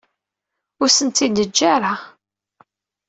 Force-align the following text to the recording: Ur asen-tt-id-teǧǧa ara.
Ur 0.81 0.89
asen-tt-id-teǧǧa 0.89 1.65
ara. 1.75 1.93